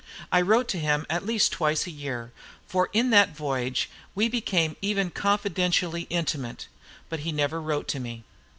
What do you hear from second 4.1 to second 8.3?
we became even confidentially intimate; but he never wrote to me.